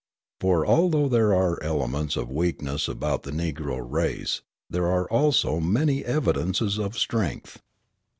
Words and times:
For, 0.39 0.65
although 0.65 1.07
there 1.07 1.31
are 1.35 1.61
elements 1.61 2.15
of 2.17 2.27
weakness 2.27 2.87
about 2.87 3.21
the 3.21 3.29
Negro 3.29 3.85
race, 3.87 4.41
there 4.67 4.87
are 4.87 5.07
also 5.07 5.59
many 5.59 6.03
evidences 6.03 6.79
of 6.79 6.97
strength. 6.97 7.61